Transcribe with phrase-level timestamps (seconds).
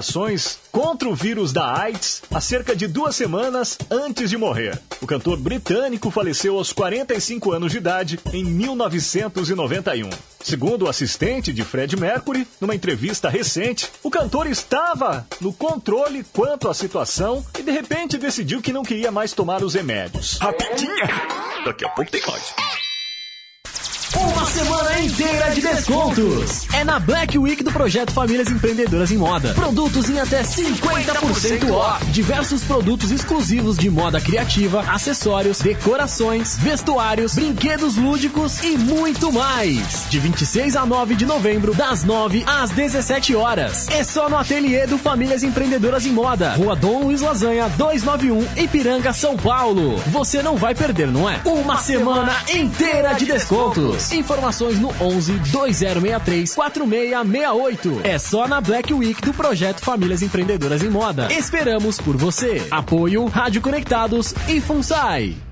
[0.00, 4.80] Ações contra o vírus da AIDS há cerca de duas semanas antes de morrer.
[5.02, 10.08] O cantor britânico faleceu aos 45 anos de idade em 1991.
[10.42, 16.66] Segundo o assistente de Fred Mercury, numa entrevista recente, o cantor estava no controle quanto
[16.66, 20.38] à situação e de repente decidiu que não queria mais tomar os remédios.
[20.38, 21.08] Rapidinha!
[21.66, 22.54] Daqui a pouco tem mais.
[24.60, 26.66] Uma semana inteira de descontos.
[26.74, 29.54] É na Black Week do projeto Famílias Empreendedoras em Moda.
[29.54, 32.04] Produtos em até 50% off.
[32.06, 40.04] Diversos produtos exclusivos de moda criativa, acessórios, decorações, vestuários, brinquedos lúdicos e muito mais.
[40.10, 43.88] De 26 a 9 de novembro, das 9 às 17 horas.
[43.88, 46.52] É só no ateliê do Famílias Empreendedoras em Moda.
[46.54, 49.96] Rua Dom Luiz Lasanha, 291, Ipiranga, São Paulo.
[50.08, 51.40] Você não vai perder, não é?
[51.46, 54.12] Uma semana inteira de descontos.
[54.12, 54.49] Informações
[54.80, 58.00] no 11 2063 4668.
[58.04, 61.28] É só na Black Week do projeto Famílias Empreendedoras em Moda.
[61.32, 62.66] Esperamos por você.
[62.70, 65.49] Apoio Rádio Conectados e FUNSAI.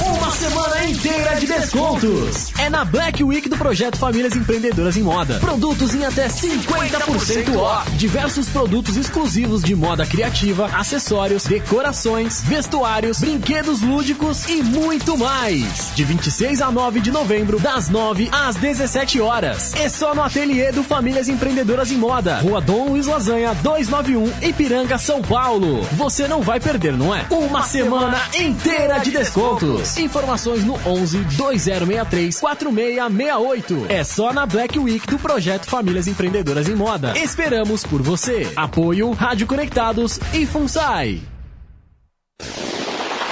[0.00, 2.52] Uma semana inteira de descontos.
[2.58, 5.38] É na Black Week do projeto Famílias Empreendedoras em Moda.
[5.40, 7.90] Produtos em até 50% off.
[7.92, 15.92] Diversos produtos exclusivos de moda criativa, acessórios, decorações, vestuários, brinquedos lúdicos e muito mais.
[15.94, 19.74] De 26 a 9 de novembro, das 9 às 17 horas.
[19.74, 22.38] É só no ateliê do Famílias Empreendedoras em Moda.
[22.40, 25.82] Rua Dom Luiz Lasanha, 291, Ipiranga, São Paulo.
[25.92, 27.26] Você não vai perder, não é?
[27.30, 29.89] Uma semana inteira de descontos.
[29.98, 33.86] Informações no 11 2063 4668.
[33.88, 37.18] É só na Black Week do projeto Famílias Empreendedoras em Moda.
[37.18, 38.50] Esperamos por você.
[38.56, 41.20] Apoio Rádio Conectados e FUNSAI.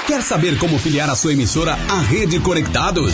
[0.09, 3.13] Quer saber como filiar a sua emissora à Rede Conectados?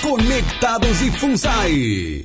[0.00, 2.24] Conectados e FUNSAI.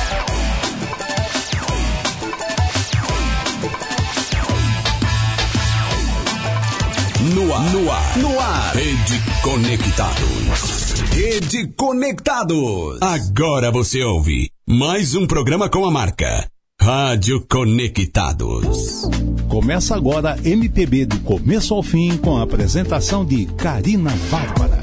[7.69, 8.75] No ar, no ar.
[8.75, 10.93] Rede Conectados.
[11.11, 12.99] Rede Conectados.
[13.01, 16.47] Agora você ouve mais um programa com a marca
[16.81, 19.07] Rádio Conectados.
[19.47, 24.81] Começa agora MPB do começo ao fim com a apresentação de Karina Bárbara.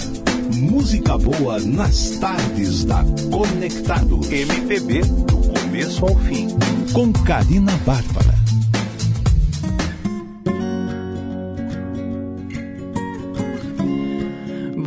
[0.55, 4.21] Música boa nas tardes da Conectado.
[4.31, 6.47] MPB do começo ao fim
[6.93, 8.38] com Karina Bárbara.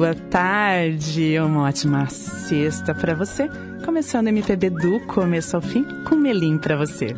[0.02, 3.48] Boa tarde, uma ótima sexta para você.
[3.86, 7.16] Começando MPB do começo ao fim com Melim para você.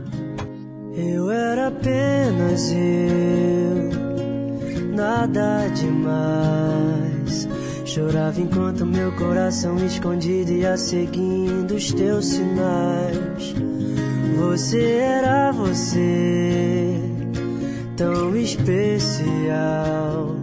[0.93, 3.89] Eu era apenas eu,
[4.93, 7.47] nada demais.
[7.85, 13.55] Chorava enquanto meu coração escondido ia seguindo os teus sinais.
[14.35, 16.99] Você era você,
[17.95, 20.42] tão especial.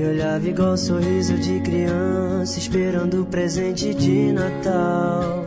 [0.00, 5.39] Me olhava igual um sorriso de criança, esperando o presente de Natal.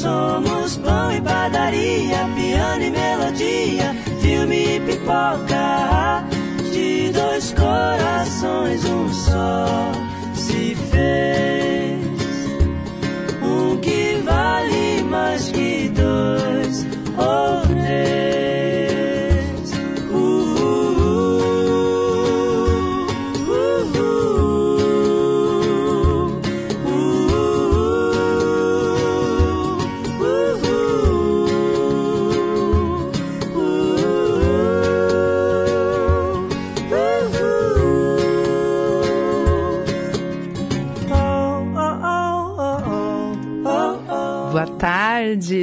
[0.00, 6.24] Somos pão e padaria, piano e melodia, filme e pipoca.
[6.72, 9.92] De dois corações, um só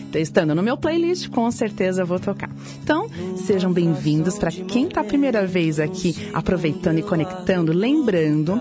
[0.09, 2.49] Então, estando no meu playlist, com certeza vou tocar.
[2.83, 3.07] Então,
[3.45, 8.59] sejam bem-vindos para quem está a primeira vez aqui, aproveitando e conectando, lembrando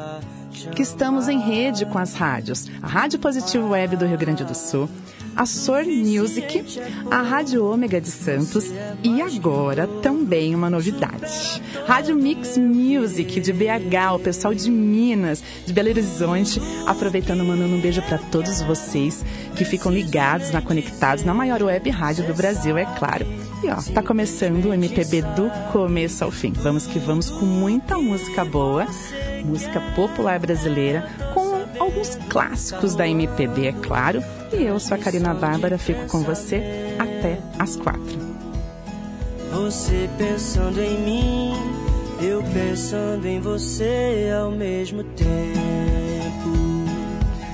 [0.74, 2.66] que estamos em rede com as rádios.
[2.82, 4.88] A Rádio Positivo Web do Rio Grande do Sul,
[5.36, 6.64] a Sor Music,
[7.10, 8.72] a Rádio Ômega de Santos
[9.04, 11.62] e agora também uma novidade.
[11.86, 17.80] Rádio Mix Music de BH, o pessoal de Minas, de Belo Horizonte, aproveitando mandando um
[17.80, 19.24] beijo para todos vocês
[19.54, 23.24] que ficam ligados na Conectados, na maior web rádio do Brasil, é claro.
[23.62, 26.52] E ó, tá começando o MPB do começo ao fim.
[26.52, 28.86] Vamos que vamos com muita música boa,
[29.44, 34.22] música popular brasileira, com alguns clássicos da MPB, é claro.
[34.52, 38.18] E eu sou a Karina Bárbara, fico com você até às quatro.
[39.50, 41.52] Você pensando em mim,
[42.20, 45.87] eu pensando em você ao mesmo tempo.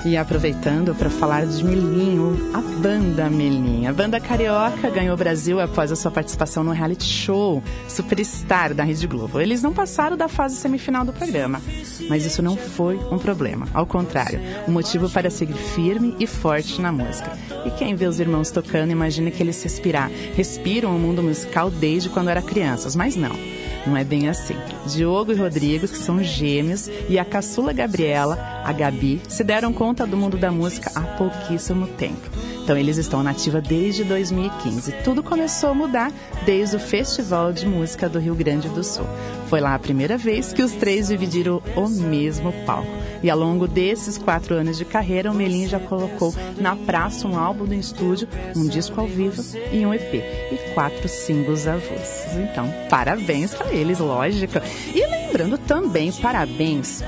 [0.04, 3.88] E aproveitando para falar de Melinho, a banda Melinho.
[3.88, 8.84] A banda carioca ganhou o Brasil após a sua participação no reality show Superstar da
[8.84, 9.40] Rede Globo.
[9.40, 11.58] Eles não passaram da fase semifinal do programa,
[12.06, 13.66] mas isso não foi um problema.
[13.72, 17.32] Ao contrário, um motivo para seguir firme e forte na música.
[17.64, 22.10] E quem vê os irmãos tocando imagina que eles respirar, respiram o mundo musical desde
[22.10, 23.63] quando eram crianças, mas não.
[23.86, 24.56] Não é bem assim.
[24.86, 30.06] Diogo e Rodrigo, que são gêmeos, e a caçula Gabriela, a Gabi, se deram conta
[30.06, 32.30] do mundo da música há pouquíssimo tempo.
[32.64, 34.90] Então eles estão na ativa desde 2015.
[35.04, 36.10] Tudo começou a mudar
[36.46, 39.06] desde o Festival de Música do Rio Grande do Sul.
[39.48, 42.88] Foi lá a primeira vez que os três dividiram o mesmo palco.
[43.22, 47.38] E ao longo desses quatro anos de carreira, o Melim já colocou na praça um
[47.38, 50.14] álbum do estúdio, um disco ao vivo e um EP.
[50.14, 52.32] E quatro singles avulsos.
[52.34, 54.54] Então, parabéns para eles, lógico.
[54.94, 57.02] E lembrando também, parabéns.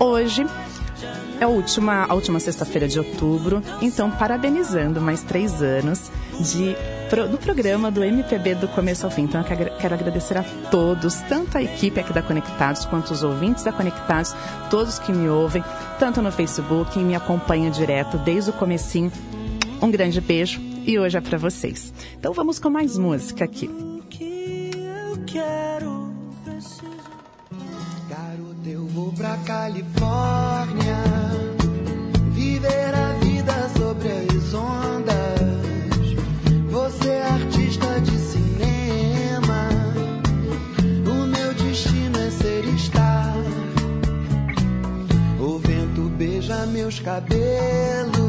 [0.00, 0.46] Hoje
[1.42, 6.08] é a última, a última sexta-feira de outubro, então parabenizando mais três anos
[6.38, 6.76] de,
[7.10, 9.22] pro, do programa do MPB do começo ao fim.
[9.22, 9.46] Então eu
[9.76, 14.36] quero agradecer a todos, tanto a equipe aqui da Conectados quanto os ouvintes da Conectados,
[14.70, 15.64] todos que me ouvem,
[15.98, 19.10] tanto no Facebook e me acompanham direto desde o comecinho.
[19.80, 21.92] Um grande beijo e hoje é para vocês.
[22.16, 23.68] Então vamos com mais música aqui.
[28.08, 30.51] Garota, eu vou pra Califórnia
[46.82, 48.21] meus cabelos,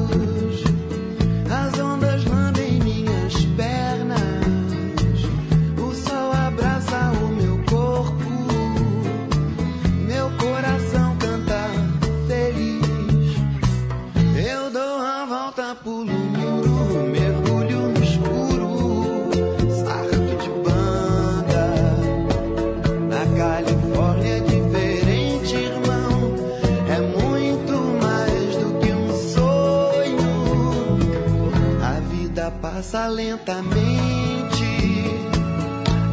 [32.84, 33.74] passa lentamente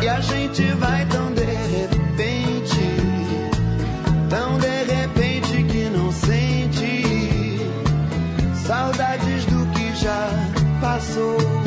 [0.00, 2.80] e a gente vai tão de repente,
[4.30, 7.58] tão de repente que não sente
[8.54, 10.28] saudades do que já
[10.80, 11.59] passou.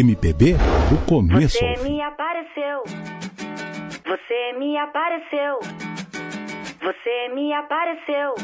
[0.00, 0.56] MPB
[0.88, 2.82] do começo ao Você me apareceu.
[4.06, 5.60] Você me apareceu.
[6.80, 8.34] Você me apareceu.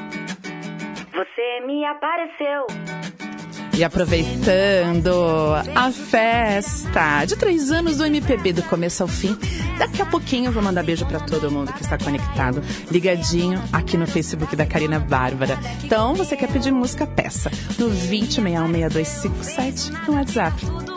[1.14, 2.66] Você me apareceu.
[3.74, 5.10] E aproveitando
[5.74, 9.34] a festa de três anos do MPB do começo ao fim,
[9.78, 12.60] daqui a pouquinho eu vou mandar beijo pra todo mundo que está conectado,
[12.90, 15.58] ligadinho aqui no Facebook da Karina Bárbara.
[15.82, 20.95] Então, você quer pedir música, peça no 20616257 no WhatsApp.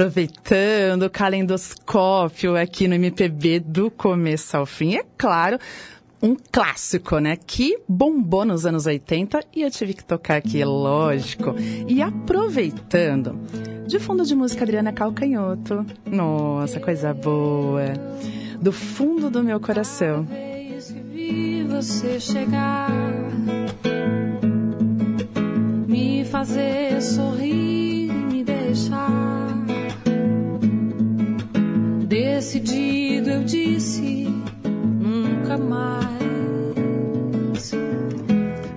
[0.00, 5.58] Aproveitando o calendoscópio aqui no MPB do começo ao fim, é claro,
[6.22, 7.36] um clássico, né?
[7.36, 11.54] Que bombou nos anos 80 e eu tive que tocar aqui, lógico.
[11.86, 13.38] E aproveitando,
[13.86, 15.84] de fundo de música Adriana Calcanhoto.
[16.06, 17.92] Nossa, coisa boa.
[18.58, 20.26] Do fundo do meu coração.
[21.12, 22.90] vi você chegar,
[25.86, 29.19] me fazer sorrir e me deixar.
[32.40, 34.26] Decidido eu disse,
[34.64, 36.10] nunca mais.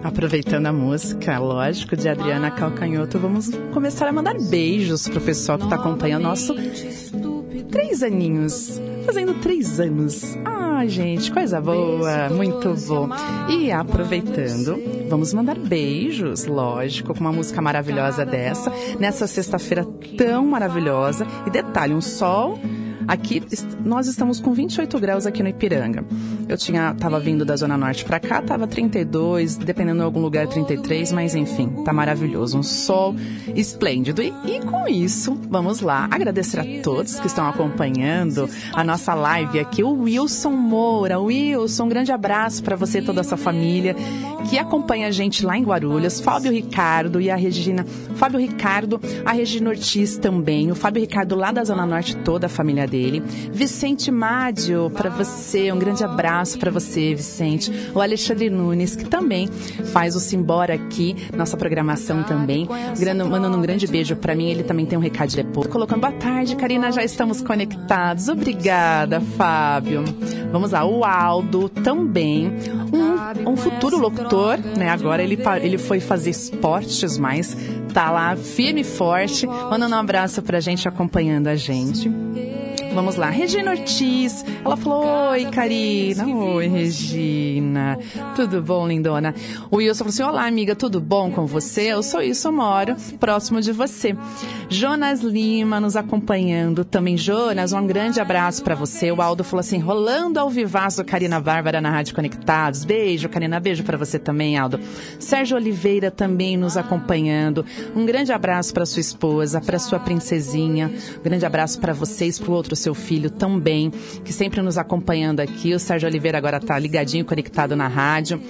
[0.03, 5.70] Aproveitando a música, lógico, de Adriana Calcanhoto, vamos começar a mandar beijos pro pessoal que
[5.70, 6.53] tá acompanhando nosso
[7.72, 8.82] três aninhos.
[9.05, 10.38] Fazendo três anos.
[10.43, 13.08] Ah, gente, coisa boa, muito bom.
[13.48, 14.77] E aproveitando,
[15.10, 19.86] vamos mandar beijos, lógico, com uma música maravilhosa dessa, nessa sexta-feira
[20.17, 21.25] tão maravilhosa.
[21.48, 22.60] E detalhe, um sol
[23.07, 23.41] Aqui
[23.83, 26.05] nós estamos com 28 graus aqui no Ipiranga.
[26.48, 30.48] Eu tinha tava vindo da zona norte para cá, tava 32, dependendo de algum lugar
[30.48, 33.15] 33, mas enfim, tá maravilhoso, um sol
[33.55, 34.22] esplêndido.
[34.22, 39.60] E, e com isso, vamos lá agradecer a todos que estão acompanhando a nossa live
[39.60, 43.95] aqui, o Wilson Moura, Wilson, um grande abraço para você e toda a sua família
[44.50, 47.86] que acompanha a gente lá em Guarulhos, Fábio Ricardo e a Regina.
[48.15, 52.50] Fábio Ricardo, a Regina Ortiz também, o Fábio Ricardo lá da Zona Norte, toda a
[52.50, 53.23] família dele.
[53.51, 57.71] Vicente Mádio, para você, um grande abraço para você, Vicente.
[57.95, 59.47] O Alexandre Nunes, que também
[59.91, 62.67] faz o Simbora aqui, nossa programação também.
[63.27, 65.67] Mandando um grande beijo para mim, ele também tem um recado depois.
[65.67, 68.27] Colocando boa tarde, Karina, já estamos conectados.
[68.27, 70.03] Obrigada, Fábio.
[70.51, 72.53] Vamos lá, o Aldo também,
[72.93, 74.89] um, um futuro locutor, né?
[74.89, 77.57] Agora ele, ele foi fazer esportes, mas
[77.91, 79.47] tá lá firme e forte.
[79.47, 82.12] Mandando um abraço pra gente, acompanhando a gente.
[82.93, 84.45] Vamos lá, Regina Ortiz.
[84.63, 86.27] Ela falou: Oi, Karina.
[86.27, 87.97] Oi, Regina.
[88.35, 89.33] Tudo bom, lindona?
[89.71, 91.91] O Wilson falou assim: Olá, amiga, tudo bom com você?
[91.91, 94.15] Eu sou isso, eu moro próximo de você.
[94.69, 97.18] Jonas Lima nos acompanhando também.
[97.18, 99.11] Jonas, um grande abraço pra você.
[99.11, 102.85] O Aldo falou assim: rolando ao vivaço, Karina Bárbara na Rádio Conectados.
[102.85, 103.59] Beijo, Karina.
[103.59, 104.79] Beijo pra você também, Aldo.
[105.20, 107.65] Sérgio Oliveira também nos acompanhando.
[107.96, 110.91] Um grande abraço pra sua esposa, pra sua princesinha.
[111.20, 113.91] Um grande abraço pra vocês, pro outro seu filho também,
[114.24, 115.74] que sempre nos acompanhando aqui.
[115.74, 118.41] O Sérgio Oliveira agora tá ligadinho, conectado na rádio.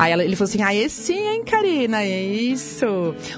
[0.00, 2.02] Aí ele falou assim: Ah, esse hein, Karina?
[2.02, 2.86] É isso.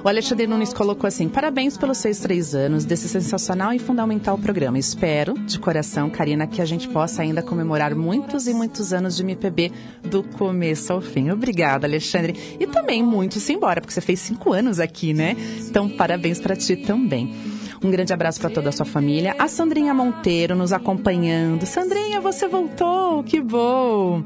[0.05, 4.79] O Alexandre Nunes colocou assim: Parabéns pelos seus três anos desse sensacional e fundamental programa.
[4.79, 9.25] Espero, de coração, Karina, que a gente possa ainda comemorar muitos e muitos anos de
[9.25, 9.73] MPB
[10.05, 11.31] do começo ao fim.
[11.31, 12.57] Obrigada, Alexandre.
[12.61, 15.37] E também muitos embora, porque você fez cinco anos aqui, né?
[15.68, 17.35] Então, parabéns para ti também.
[17.83, 19.35] Um grande abraço para toda a sua família.
[19.38, 21.66] A Sandrinha Monteiro nos acompanhando.
[21.66, 24.23] Sandrinha, você voltou, que bom!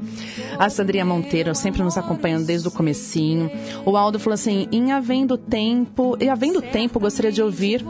[0.59, 3.51] A Sandrinha Monteiro sempre nos acompanhando desde o comecinho.
[3.87, 7.83] O Aldo falou assim, em havendo tempo, e havendo tempo, gostaria de ouvir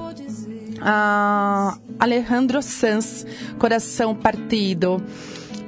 [0.80, 3.26] a Alejandro Sanz,
[3.58, 5.02] Coração Partido.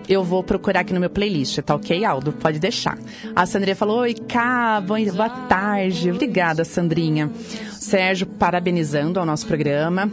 [0.09, 2.33] Eu vou procurar aqui no meu playlist, tá ok, Aldo?
[2.33, 2.99] Pode deixar.
[3.37, 6.11] A Sandrinha falou: Oi, Cá, boa tarde.
[6.11, 7.31] Obrigada, Sandrinha.
[7.73, 10.11] Sérgio parabenizando ao nosso programa.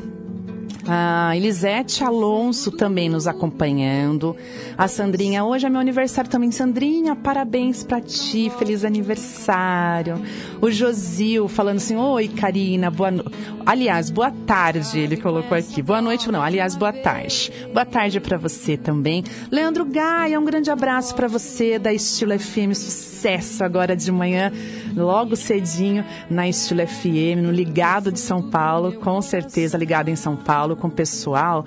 [0.88, 4.36] A Elisete Alonso também nos acompanhando.
[4.78, 6.52] A Sandrinha, hoje é meu aniversário também.
[6.52, 10.21] Sandrinha, parabéns pra ti, feliz aniversário.
[10.62, 13.26] O Josil falando assim: Oi, Karina, boa no...
[13.65, 15.82] Aliás, boa tarde, ele colocou aqui.
[15.82, 17.52] Boa noite, não, aliás, boa tarde.
[17.74, 19.24] Boa tarde pra você também.
[19.50, 24.52] Leandro Gaia, um grande abraço pra você da Estilo FM, sucesso agora de manhã,
[24.96, 30.36] logo cedinho na Estilo FM, no Ligado de São Paulo, com certeza ligado em São
[30.36, 31.66] Paulo com o pessoal.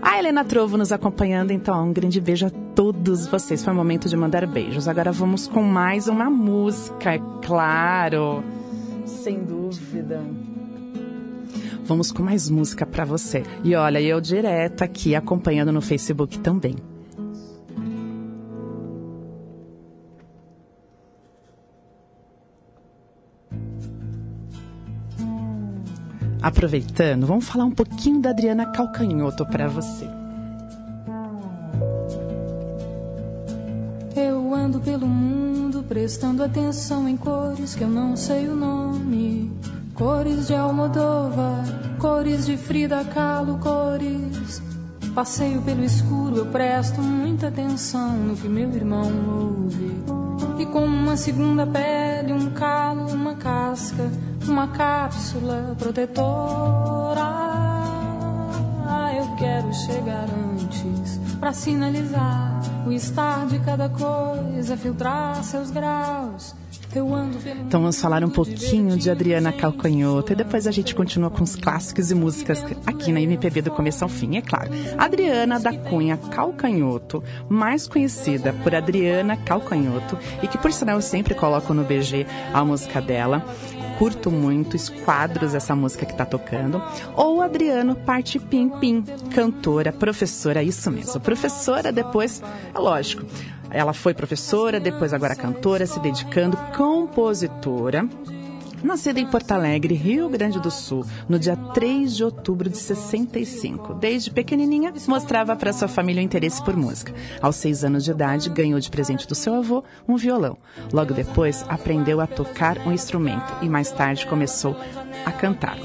[0.00, 3.64] A Helena Trovo nos acompanhando, então um grande beijo a todos vocês.
[3.64, 4.86] Foi o momento de mandar beijos.
[4.86, 8.44] Agora vamos com mais uma música, é claro.
[9.04, 10.22] Sem dúvida.
[11.84, 13.42] Vamos com mais música pra você.
[13.64, 16.76] E olha, eu direto aqui acompanhando no Facebook também.
[26.40, 30.08] Aproveitando, vamos falar um pouquinho da Adriana Calcanhoto pra você.
[34.14, 39.50] Eu ando pelo mundo prestando atenção em cores que eu não sei o nome.
[39.94, 41.64] Cores de Almodóvar,
[41.98, 44.62] cores de Frida Kahlo, cores.
[45.14, 50.04] Passeio pelo escuro, eu presto muita atenção no que meu irmão ouve.
[50.60, 54.08] E como uma segunda pele, um calo, uma casca,
[54.46, 57.22] uma cápsula protetora.
[58.86, 66.54] Ah, eu quero chegar antes pra sinalizar o estar de cada coisa, filtrar seus graus.
[67.66, 71.54] Então vamos falar um pouquinho de Adriana Calcanhoto e depois a gente continua com os
[71.54, 74.70] clássicos e músicas aqui na MPB do começo ao fim, é claro.
[74.96, 81.34] Adriana da Cunha Calcanhoto, mais conhecida por Adriana Calcanhoto e que por sinal eu sempre
[81.34, 83.44] coloco no BG a música dela.
[83.98, 86.80] Curto muito, esquadros essa música que tá tocando.
[87.16, 89.02] Ou Adriano Parte Pim Pim,
[89.34, 91.20] cantora, professora, isso mesmo.
[91.20, 92.40] Professora depois,
[92.74, 93.24] é lógico,
[93.70, 98.08] ela foi professora, depois agora cantora, se dedicando, compositora.
[98.82, 103.94] Nascida em Porto Alegre, Rio Grande do Sul, no dia 3 de outubro de 65.
[103.94, 107.12] Desde pequenininha, mostrava para sua família o interesse por música.
[107.40, 110.56] Aos seis anos de idade, ganhou de presente do seu avô um violão.
[110.92, 114.76] Logo depois, aprendeu a tocar um instrumento e mais tarde começou
[115.24, 115.78] a cantar.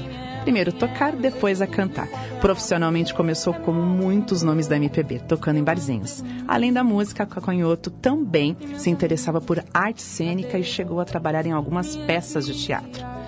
[0.44, 2.06] Primeiro tocar, depois a cantar.
[2.38, 6.22] Profissionalmente começou como muitos nomes da MPB, tocando em barzinhos.
[6.46, 11.52] Além da música, Cacanhoto também se interessava por arte cênica e chegou a trabalhar em
[11.52, 13.23] algumas peças de teatro.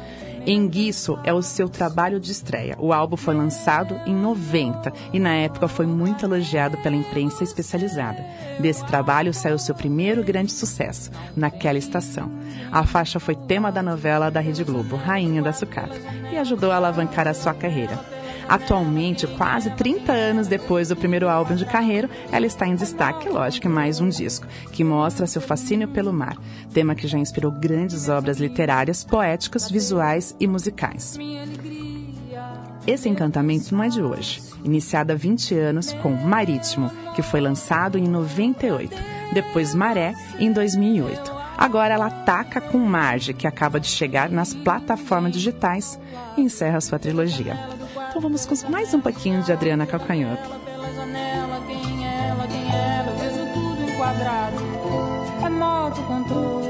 [0.46, 2.76] Enguiço é o seu trabalho de estreia.
[2.78, 8.24] O álbum foi lançado em 90 e na época foi muito elogiado pela imprensa especializada.
[8.61, 12.30] Desse trabalho saiu seu primeiro grande sucesso, Naquela Estação.
[12.70, 15.96] A faixa foi tema da novela da Rede Globo, Rainha da Sucata,
[16.32, 18.15] e ajudou a alavancar a sua carreira.
[18.48, 23.66] Atualmente, quase 30 anos depois do primeiro álbum de carreira, ela está em destaque, lógico,
[23.66, 26.37] em mais um disco, que mostra seu fascínio pelo mar,
[26.72, 31.18] tema que já inspirou grandes obras literárias, poéticas, visuais e musicais.
[32.87, 37.98] Esse encantamento não é de hoje, iniciado há 20 anos com Marítimo, que foi lançado
[37.98, 38.96] em 98,
[39.32, 41.35] depois Maré em 2008.
[41.59, 45.98] Agora ela ataca com Marge, que acaba de chegar nas plataformas digitais
[46.37, 47.56] e encerra sua trilogia.
[48.16, 50.48] Então vamos com mais um pouquinho de Adriana Calcanhoto.
[51.66, 54.57] Quem é ela, quem é ela, tudo enquadrado.
[55.42, 56.65] Remoto controle.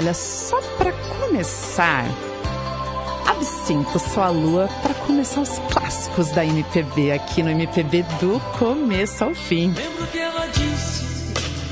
[0.00, 2.06] Olha, só pra começar,
[3.26, 9.34] Absinto Sua Lua para começar os clássicos da MPB aqui no MPB do começo ao
[9.34, 9.74] fim.
[9.76, 11.04] Lembro que ela disse,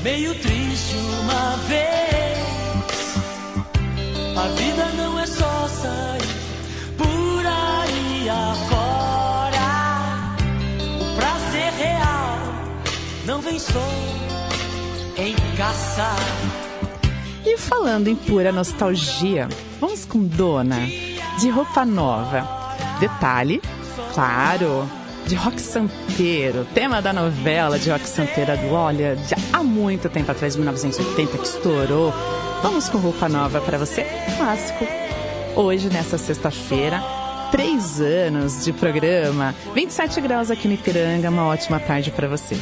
[0.03, 2.37] meio triste uma vez:
[4.37, 6.21] A vida não é só sair
[6.99, 9.65] por aí afora.
[11.01, 12.37] O prazer real
[13.25, 13.89] não vem só
[15.17, 16.58] em caçar.
[17.51, 19.49] E falando em pura nostalgia,
[19.81, 20.87] vamos com Dona,
[21.39, 22.47] de roupa nova.
[22.99, 23.59] Detalhe,
[24.13, 24.87] claro,
[25.25, 29.17] de rock santeiro, tema da novela de rock santeira do Olha,
[29.51, 32.13] há muito tempo atrás, 1980, que estourou.
[32.61, 34.05] Vamos com roupa nova para você,
[34.37, 34.85] clássico.
[35.55, 37.01] Hoje, nessa sexta-feira,
[37.51, 42.55] três anos de programa, 27 graus aqui no Ipiranga, uma ótima tarde para você.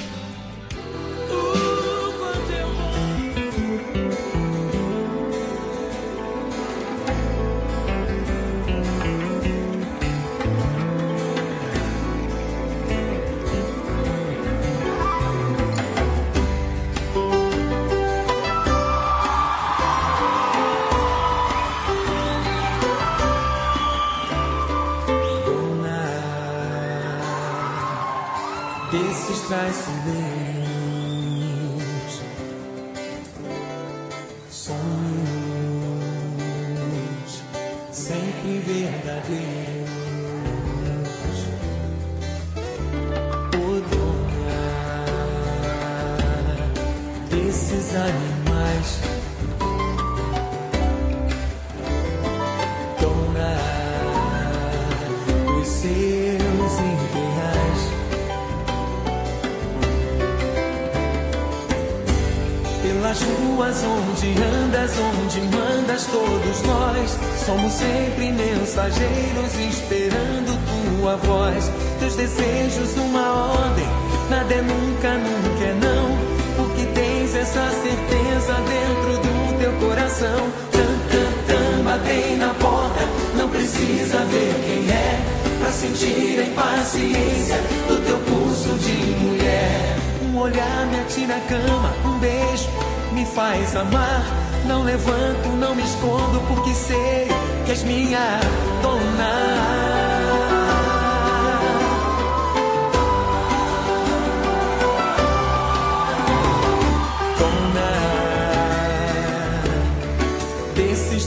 [62.88, 70.58] Pelas ruas onde andas, onde mandas, todos nós somos sempre mensageiros esperando
[70.98, 71.70] tua voz.
[72.00, 73.86] Teus desejos, uma ordem,
[74.30, 76.18] nada é nunca, nunca é não.
[76.56, 80.48] Porque tens essa certeza dentro do teu coração.
[80.72, 83.04] Tan, tan, tan, batem na porta,
[83.36, 85.20] não precisa ver quem é.
[85.60, 87.58] Pra sentir a impaciência
[87.90, 88.96] do teu pulso de
[89.26, 89.98] mulher.
[90.38, 92.70] Um olhar me atira a cama, um beijo
[93.12, 94.24] me faz amar.
[94.68, 97.28] Não levanto, não me escondo, porque sei
[97.66, 98.40] que és minha
[98.84, 99.98] dona.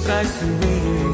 [0.04, 1.09] Traiçoeiros,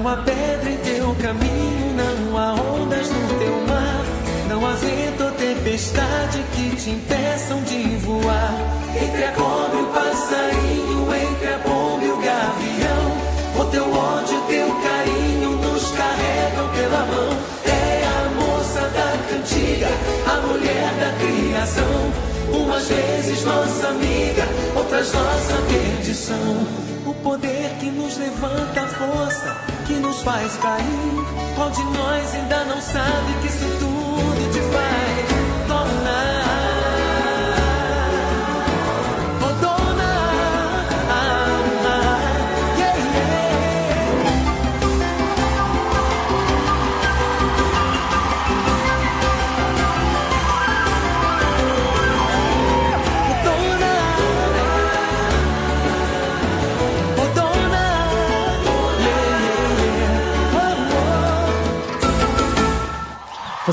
[0.00, 4.02] Não há pedra em teu caminho, não há ondas no teu mar,
[4.48, 8.54] não há vento ou tempestade que te impeçam de voar.
[8.96, 14.38] Entre a cobra e o passarinho, entre a pomba e o gavião, o teu ódio
[14.38, 17.36] e teu carinho nos carregam pela mão.
[17.66, 19.88] É a moça da cantiga,
[20.26, 22.30] a mulher da criação.
[22.54, 26.90] Umas vezes nossa amiga, outras nossa perdição.
[27.04, 31.54] O poder que nos levanta a força, que nos faz cair.
[31.56, 33.99] Qual de nós ainda não sabe que isso tudo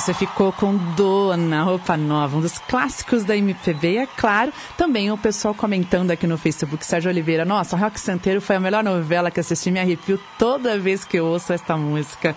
[0.08, 3.91] Você ficou com Dona, roupa nova, um dos clássicos da MPB.
[3.91, 7.43] E é claro, também o pessoal comentando aqui no Facebook, Sérgio Oliveira.
[7.43, 11.26] Nossa, Rock Santeiro foi a melhor novela que assisti, me arrepio toda vez que eu
[11.26, 12.34] ouço esta música.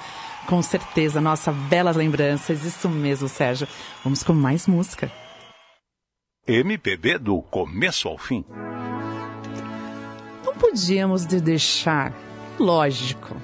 [0.49, 2.65] Com certeza, nossa, belas lembranças.
[2.65, 3.69] Isso mesmo, Sérgio.
[4.03, 5.09] Vamos com mais música.
[6.49, 8.45] MPB do começo ao fim.
[10.45, 12.13] Não podíamos de deixar,
[12.59, 13.37] lógico,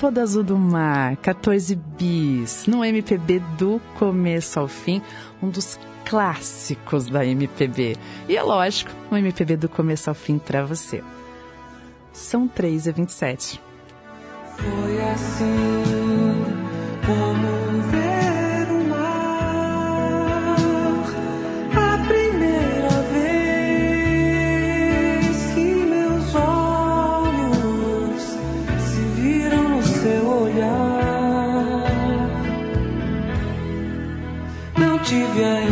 [0.00, 5.02] Toda Azul do Mar, 14 bis, no MPB do começo ao fim,
[5.42, 7.96] um dos clássicos da MPB.
[8.26, 11.04] E é lógico, um MPB do começo ao fim para você.
[12.14, 13.60] São 3 e 27.
[14.56, 15.84] Foi assim
[17.04, 18.09] como
[35.10, 35.69] Não tive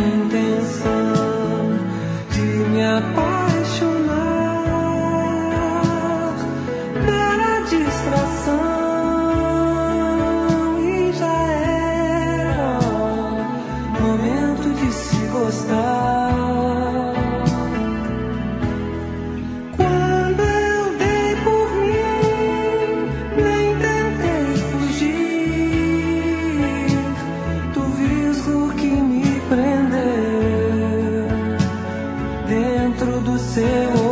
[33.29, 34.08] do seu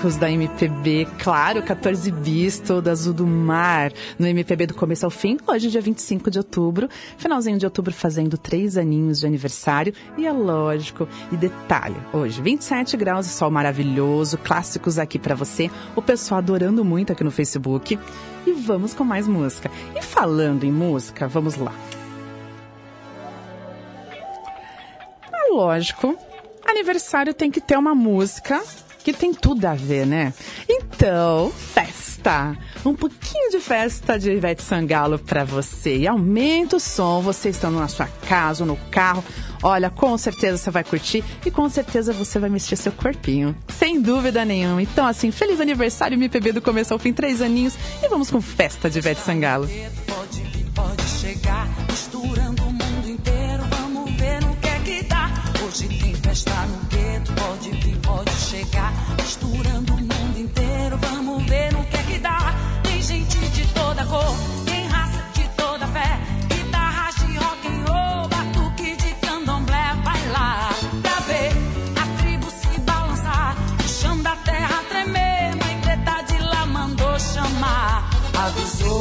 [0.00, 5.10] clássicos da MPB, claro, 14 bis, todo azul do mar, no MPB do começo ao
[5.10, 10.26] fim, hoje dia 25 de outubro, finalzinho de outubro fazendo três aninhos de aniversário, e
[10.26, 16.38] é lógico, e detalhe, hoje 27 graus sol maravilhoso, clássicos aqui pra você, o pessoal
[16.38, 17.98] adorando muito aqui no Facebook,
[18.46, 19.70] e vamos com mais música.
[19.94, 21.74] E falando em música, vamos lá.
[25.30, 26.16] É lógico,
[26.64, 28.62] aniversário tem que ter uma música
[29.02, 30.32] que tem tudo a ver, né?
[30.68, 32.56] Então, festa!
[32.84, 35.98] Um pouquinho de festa de Ivete Sangalo pra você.
[35.98, 39.24] E aumenta o som, você estando na sua casa no carro.
[39.62, 43.56] Olha, com certeza você vai curtir e com certeza você vai mexer seu corpinho.
[43.68, 44.82] Sem dúvida nenhuma.
[44.82, 47.74] Então, assim, feliz aniversário, MPB do começo ao fim, três aninhos.
[48.02, 49.68] E vamos com festa de Ivete Sangalo.
[50.06, 53.62] Pode pode chegar, misturando o mundo inteiro.
[53.70, 55.30] Vamos ver que é que dá.
[55.64, 56.89] Hoje tem festa no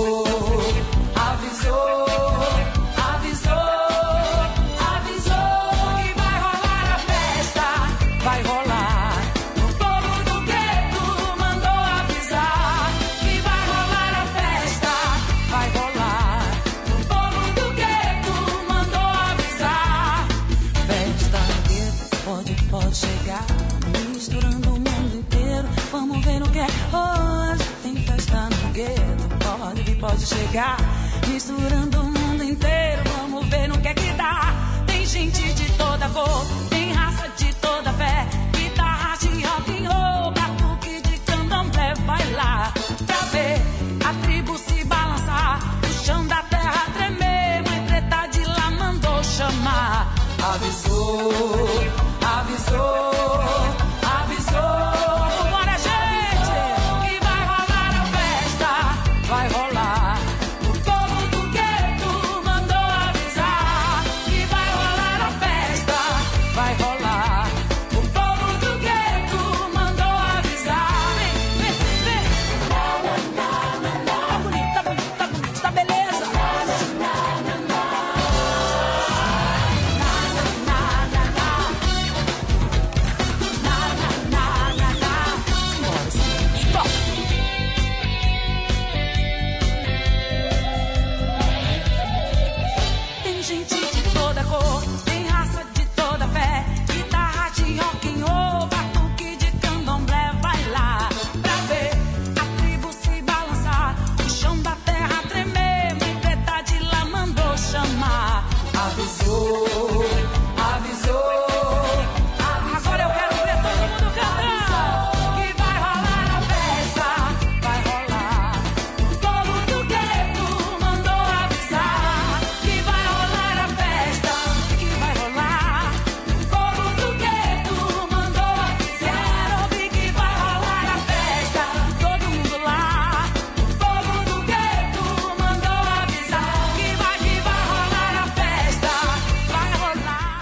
[0.01, 0.28] oh.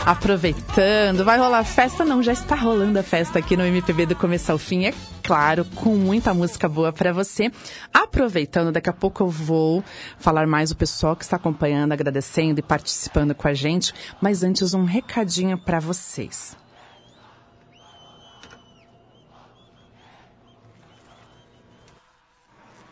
[0.08, 2.06] Aproveitando, vai rolar festa?
[2.06, 5.66] Não, já está rolando a festa aqui no MPB do começo ao fim, é claro,
[5.66, 7.52] com muita música boa para você.
[7.94, 9.84] Aproveitando, daqui a pouco eu vou
[10.18, 14.74] falar mais o pessoal que está acompanhando, agradecendo e participando com a gente, mas antes
[14.74, 16.56] um recadinho para vocês.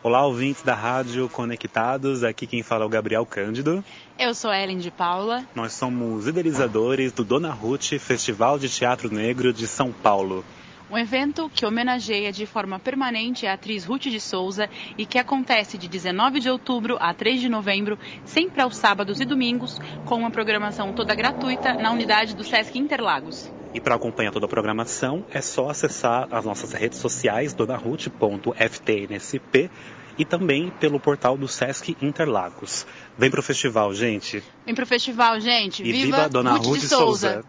[0.06, 2.22] Olá, ouvintes da Rádio Conectados.
[2.22, 3.84] Aqui quem fala é o Gabriel Cândido.
[4.16, 5.44] Eu sou Ellen de Paula.
[5.52, 10.44] Nós somos idealizadores do Dona Ruth Festival de Teatro Negro de São Paulo.
[10.88, 15.76] Um evento que homenageia de forma permanente a atriz Ruth de Souza e que acontece
[15.76, 20.30] de 19 de outubro a 3 de novembro, sempre aos sábados e domingos, com uma
[20.30, 23.50] programação toda gratuita na unidade do Sesc Interlagos.
[23.74, 29.70] E para acompanhar toda a programação, é só acessar as nossas redes sociais, donaruth.ftnsp,
[30.18, 32.86] e também pelo portal do Sesc Interlagos.
[33.18, 34.42] Vem pro festival, gente.
[34.64, 35.82] Vem pro festival, gente.
[35.82, 37.44] E viva, Dona Ruth, de Souza.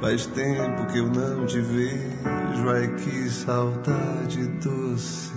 [0.00, 5.32] Faz tempo que eu não te vejo, ai que saudade doce.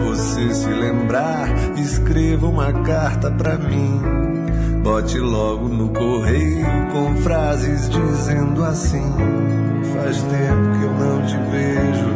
[0.00, 4.00] Você se lembrar, escreva uma carta pra mim.
[4.82, 9.14] Bote logo no correio com frases dizendo assim:
[9.94, 12.10] Faz tempo que eu não te vejo,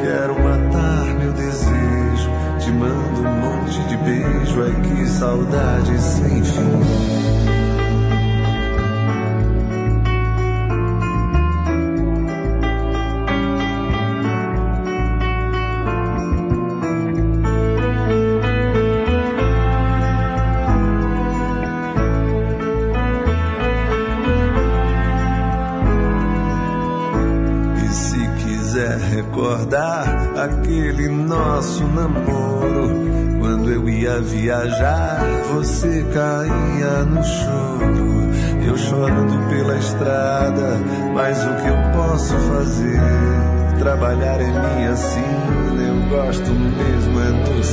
[0.00, 2.30] quero matar meu desejo.
[2.60, 7.13] Te mando um monte de beijo, ai que saudade sem fim.
[34.44, 35.20] Viajar,
[35.54, 38.04] você caía no choro.
[38.66, 40.78] Eu chorando pela estrada,
[41.14, 43.00] mas o que eu posso fazer?
[43.78, 47.64] Trabalhar é minha sina, eu gosto mesmo é do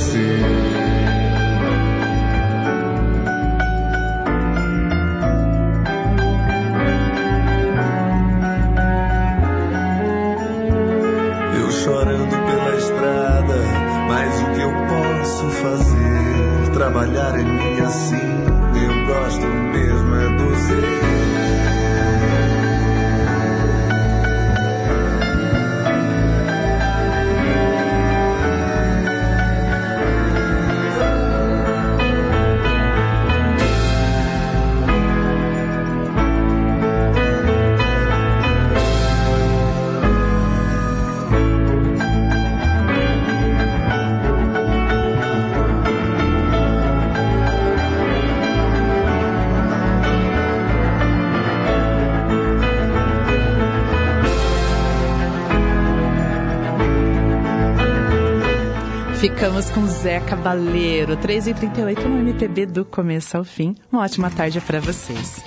[60.02, 63.76] Zé Cabaleiro, 3h38 no MPB do começo ao fim.
[63.92, 65.44] Uma ótima tarde para vocês.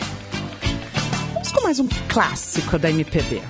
[1.33, 3.41] Vamos com mais um clássico da MPB.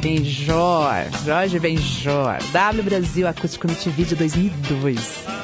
[0.00, 0.94] Benjor,
[1.26, 5.35] Jorge Benjor, W Brasil Acústico MTV de 2002.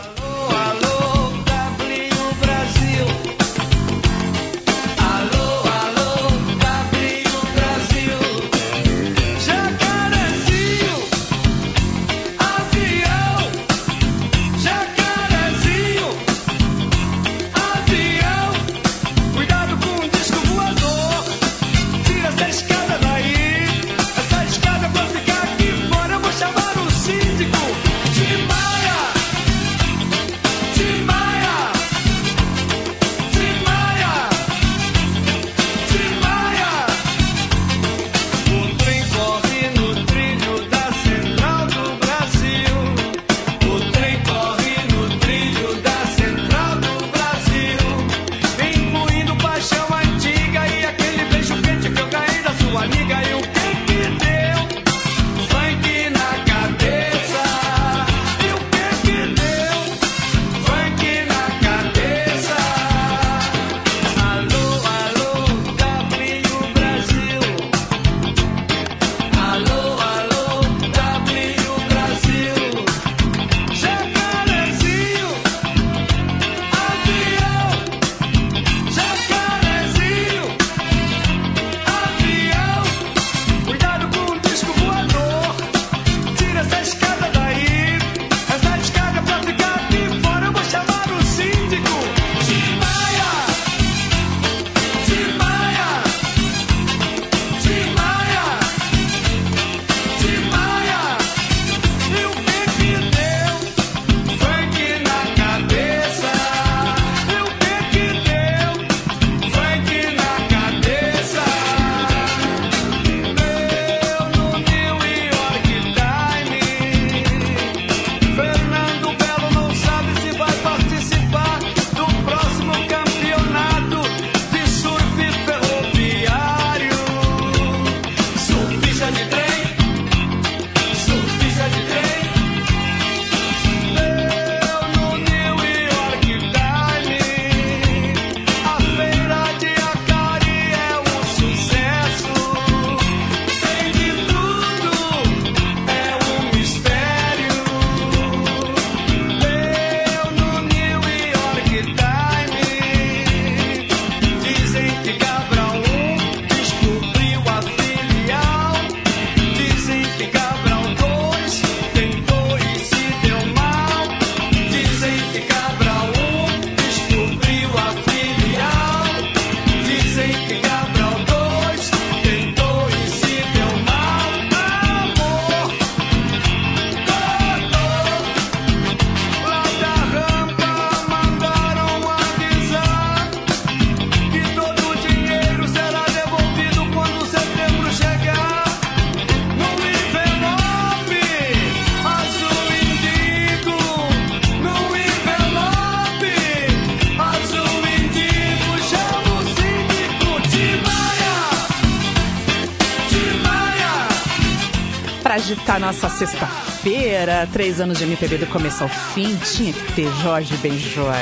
[205.73, 210.13] Pra agitar nossa sexta-feira, três anos de MPB do começo ao fim, tinha que ter
[210.23, 211.15] Jorge Benjor.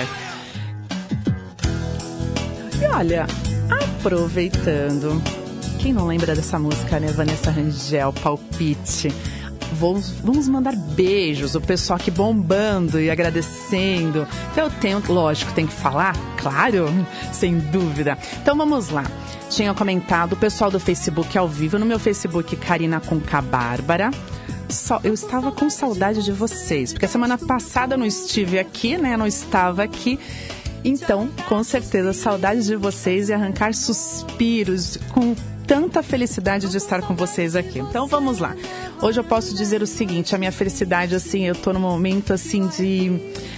[2.80, 3.26] E olha,
[3.70, 5.22] aproveitando,
[5.78, 7.12] quem não lembra dessa música, né?
[7.12, 9.14] Vanessa Rangel, Palpite.
[9.73, 14.27] Vamos, vamos mandar beijos, o pessoal aqui bombando e agradecendo.
[14.51, 16.87] Então eu tenho, lógico, tem que falar, claro,
[17.33, 18.18] sem dúvida.
[18.43, 19.05] Então vamos lá.
[19.49, 24.11] Tinha comentado o pessoal do Facebook ao vivo, no meu Facebook, Karina Conca Bárbara.
[24.68, 28.97] Só, eu estava com saudade de vocês, porque a semana passada eu não estive aqui,
[28.97, 29.16] né?
[29.16, 30.18] Não estava aqui.
[30.85, 35.35] Então, com certeza, saudade de vocês e arrancar suspiros com
[35.71, 37.79] tanta felicidade de estar com vocês aqui.
[37.79, 38.57] Então, vamos lá.
[39.01, 42.66] Hoje eu posso dizer o seguinte, a minha felicidade, assim, eu tô no momento, assim,
[42.66, 43.12] de...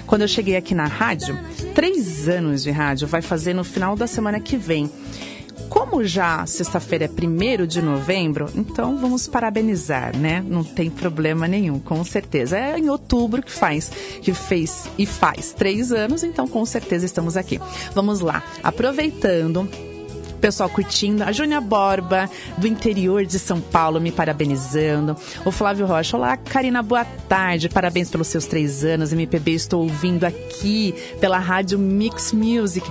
[0.06, 1.40] Quando eu cheguei aqui na rádio,
[1.74, 4.92] três anos de rádio, vai fazer no final da semana que vem.
[5.70, 10.44] Como já sexta-feira é 1 de novembro, então vamos parabenizar, né?
[10.46, 12.58] Não tem problema nenhum, com certeza.
[12.58, 13.90] É em outubro que faz,
[14.20, 17.58] que fez e faz três anos, então com certeza estamos aqui.
[17.94, 19.66] Vamos lá, aproveitando
[20.42, 21.22] pessoal curtindo.
[21.22, 22.28] A Júnia Borba,
[22.58, 25.16] do interior de São Paulo, me parabenizando.
[25.44, 27.68] O Flávio Rocha, olá, Karina, boa tarde.
[27.68, 29.12] Parabéns pelos seus três anos.
[29.12, 32.84] MPB, estou ouvindo aqui pela rádio Mix Music.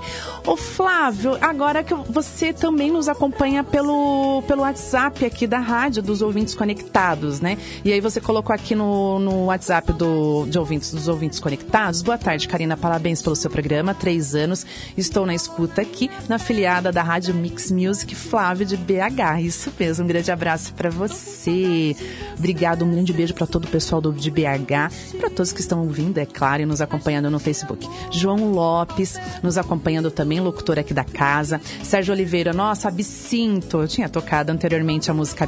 [0.48, 6.22] Ô Flávio, agora que você também nos acompanha pelo, pelo WhatsApp aqui da rádio, dos
[6.22, 7.58] ouvintes conectados, né?
[7.84, 12.02] E aí você colocou aqui no, no WhatsApp do, de ouvintes, dos ouvintes conectados.
[12.02, 12.78] Boa tarde, Karina.
[12.78, 13.94] Parabéns pelo seu programa.
[13.94, 14.66] Três anos.
[14.96, 19.42] Estou na escuta aqui, na filiada da Rádio Mix Music, Flávio de BH.
[19.42, 20.06] Isso mesmo.
[20.06, 21.96] Um grande abraço para você.
[22.38, 22.86] Obrigado.
[22.86, 25.82] Um grande beijo para todo o pessoal do, de BH e para todos que estão
[25.82, 27.88] ouvindo, é claro, e nos acompanhando no Facebook.
[28.12, 31.60] João Lopes, nos acompanhando também, locutor aqui da casa.
[31.84, 33.82] Sérgio Oliveira, nossa, Absinto.
[33.82, 35.48] Eu tinha tocado anteriormente a música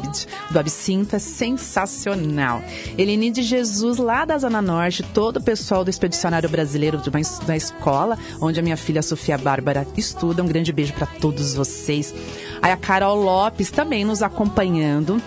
[0.52, 2.62] do Absinto, é sensacional.
[2.98, 7.02] Eline de Jesus, lá da Zona Norte, todo o pessoal do Expedicionário Brasileiro
[7.46, 10.42] da escola, onde a minha filha Sofia Bárbara estuda.
[10.42, 11.83] Um grande beijo para todos vocês.
[12.62, 15.22] Aí a Carol Lopes também nos acompanhando.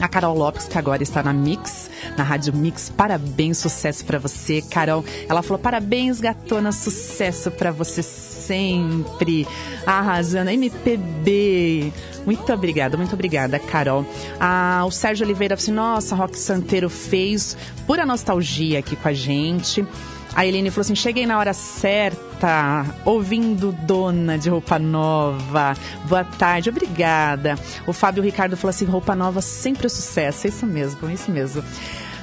[0.00, 2.90] A Carol Lopes, que agora está na Mix, na Rádio Mix.
[2.90, 5.04] Parabéns, sucesso para você, Carol.
[5.28, 9.46] Ela falou: parabéns, gatona, sucesso para você sempre.
[9.86, 10.50] Arrasando.
[10.50, 11.92] MPB.
[12.24, 14.04] Muito obrigada, muito obrigada, Carol.
[14.40, 19.12] Ah, o Sérgio Oliveira falou assim: nossa, Rock Santeiro fez pura nostalgia aqui com a
[19.12, 19.86] gente.
[20.34, 25.74] A Helene falou assim: cheguei na hora certa, ouvindo Dona de Roupa Nova.
[26.08, 27.58] Boa tarde, obrigada.
[27.86, 30.46] O Fábio Ricardo falou assim: roupa nova sempre é sucesso.
[30.46, 31.62] É isso mesmo, é isso mesmo.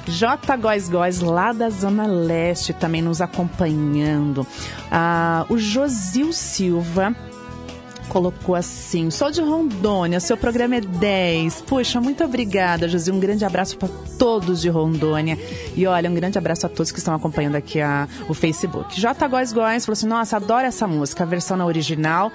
[0.06, 0.56] J.
[0.56, 4.46] Góis Góis, lá da Zona Leste, também nos acompanhando.
[4.90, 7.14] Ah, o Josil Silva
[8.10, 11.62] colocou assim: sou de Rondônia, seu programa é 10.
[11.62, 13.10] Puxa, muito obrigada, Josi.
[13.10, 13.88] Um grande abraço para
[14.18, 15.38] todos de Rondônia.
[15.74, 19.00] E olha, um grande abraço a todos que estão acompanhando aqui a, o Facebook.
[19.00, 19.28] J.
[19.28, 22.30] Góis Góis falou assim: nossa, adoro essa música, a versão na original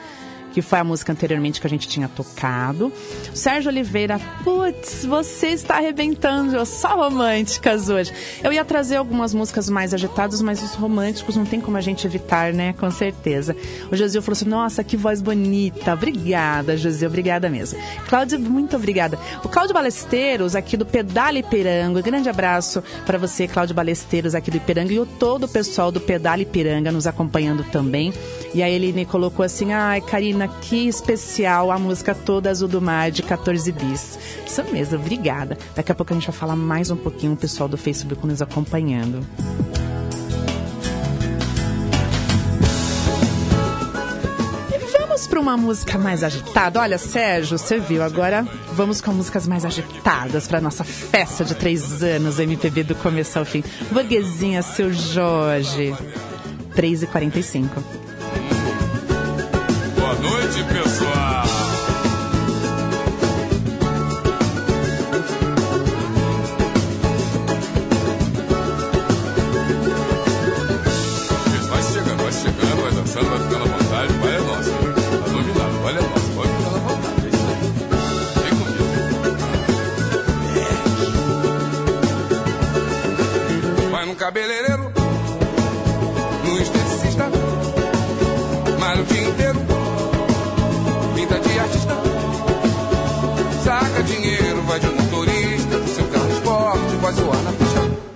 [0.56, 2.90] que foi a música anteriormente que a gente tinha tocado.
[3.34, 8.14] Sérgio Oliveira, putz, você está arrebentando, só românticas hoje.
[8.42, 12.08] Eu ia trazer algumas músicas mais agitadas, mas os românticos não tem como a gente
[12.08, 12.72] evitar, né?
[12.72, 13.54] Com certeza.
[13.92, 15.94] O Josil falou assim: nossa, que voz bonita.
[15.94, 17.78] Obrigada, Josil, obrigada mesmo.
[18.08, 19.20] Cláudio, muito obrigada.
[19.44, 24.56] O Cláudio Balesteiros, aqui do Pedale Ipiranga, grande abraço para você, Cláudio Balesteiros, aqui do
[24.56, 28.14] Ipiranga, e o todo o pessoal do Pedale Ipiranga nos acompanhando também.
[28.54, 32.82] E aí ele me colocou assim: ai, Karina, que especial a música Toda Azul do
[32.82, 34.20] Mar de 14 bis.
[34.46, 35.58] Isso mesmo, obrigada.
[35.76, 38.42] Daqui a pouco a gente vai falar mais um pouquinho o pessoal do Facebook nos
[38.42, 39.26] acompanhando.
[45.30, 46.80] Para uma música mais agitada.
[46.80, 52.02] Olha, Sérgio, você viu, agora vamos com músicas mais agitadas para nossa festa de três
[52.02, 53.62] anos, MPB do começo ao fim.
[53.92, 55.94] Burguesinha, seu Jorge.
[56.74, 58.05] 3h45.
[60.26, 61.05] Noite, pessoal.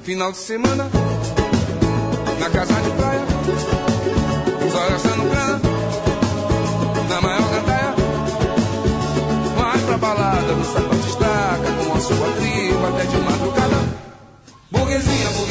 [0.09, 0.89] Final de semana,
[2.39, 3.21] na casa de praia.
[4.71, 5.61] Só gastando grana,
[7.07, 7.93] na maior gandaia.
[9.55, 11.71] Vai pra balada, no sapato estaca.
[11.85, 13.77] Com a sua tribo até de madrugada.
[14.71, 15.48] Burguesinha, burguesinha,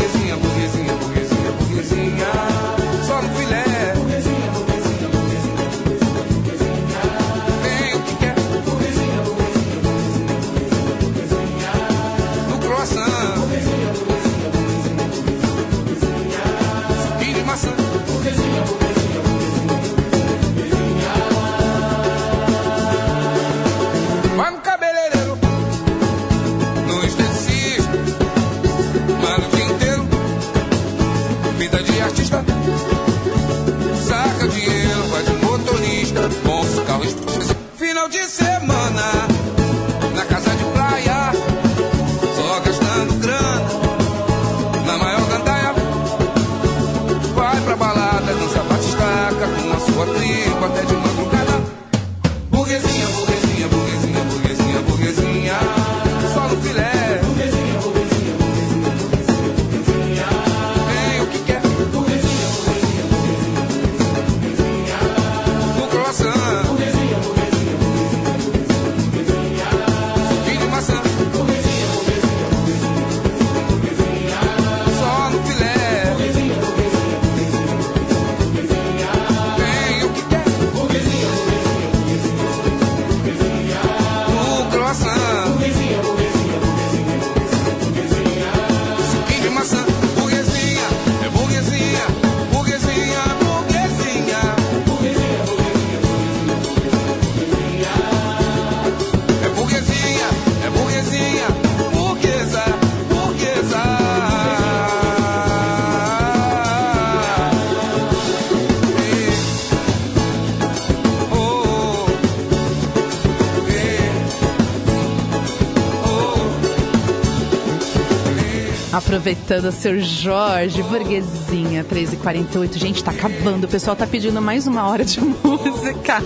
[119.08, 122.76] Aproveitando, seu Jorge, burguesinha, 13h48.
[122.76, 123.64] Gente, tá acabando.
[123.64, 126.22] O pessoal tá pedindo mais uma hora de música.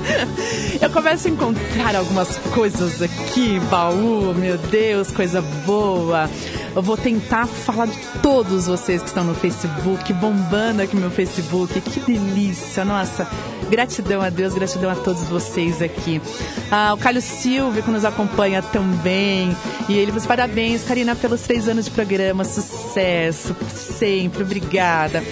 [0.81, 6.29] Eu começo a encontrar algumas coisas aqui, baú, meu Deus, coisa boa.
[6.75, 11.81] Eu vou tentar falar de todos vocês que estão no Facebook, bombando aqui meu Facebook.
[11.83, 13.29] Que delícia, nossa.
[13.71, 16.21] Gratidão a Deus, gratidão a todos vocês aqui.
[16.69, 19.57] Ah, o Carlos Silva, que nos acompanha também.
[19.89, 22.45] E ele diz parabéns, Karina, pelos três anos de programa.
[22.45, 24.43] Sucesso, sempre.
[24.43, 25.23] Obrigada.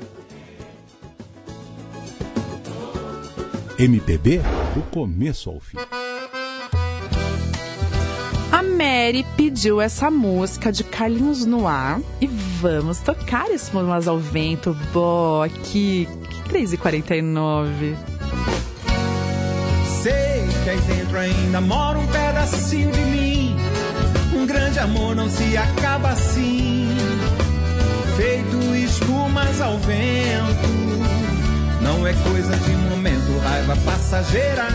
[3.77, 4.39] MPB
[4.73, 5.77] do começo ao fim.
[8.91, 15.43] Mary pediu essa música de Carlinhos Noir e vamos tocar esse Mamas ao Vento, Bó,
[15.43, 17.95] aqui, que 3h49.
[20.03, 23.55] Sei que aí dentro ainda mora um pedacinho de mim.
[24.35, 26.89] Um grande amor não se acaba assim.
[28.17, 30.69] Feito espumas ao vento.
[31.81, 34.67] Não é coisa de momento, raiva passageira.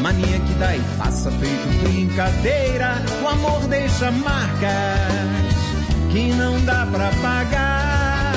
[0.00, 3.02] Mania que dá e passa feito brincadeira.
[3.22, 4.70] O amor deixa marcas
[6.12, 8.34] que não dá pra pagar.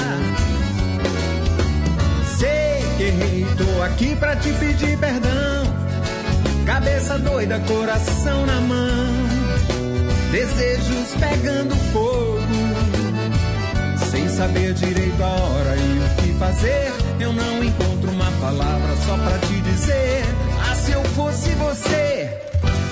[2.38, 5.76] Sei que errei, tô aqui pra te pedir perdão.
[6.66, 9.28] Cabeça doida, coração na mão.
[10.32, 12.42] Desejos pegando fogo.
[14.12, 16.94] Sem saber direito a hora e o que fazer.
[17.20, 20.24] Eu não encontro uma palavra só pra te dizer.
[20.88, 22.30] Se eu fosse você,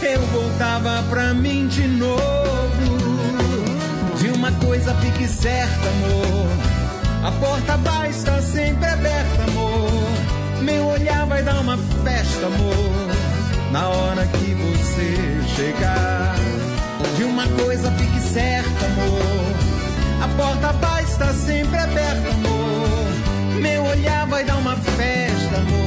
[0.02, 2.20] eu voltava pra mim de novo.
[4.20, 6.46] De uma coisa fique certa, amor.
[7.24, 10.10] A porta vai estar sempre aberta, amor.
[10.62, 13.16] Meu olhar vai dar uma festa, amor.
[13.72, 16.36] Na hora que você chegar.
[17.16, 20.22] De uma coisa fique certa, amor.
[20.22, 23.62] A porta vai estar sempre aberta, amor.
[23.62, 25.86] Meu olhar vai dar uma festa, amor.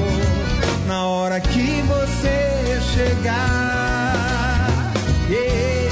[0.86, 1.97] Na hora que você
[2.99, 4.92] chegar.
[5.30, 5.88] Yeah.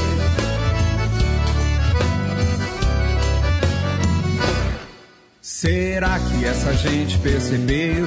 [5.40, 8.06] Será que essa gente percebeu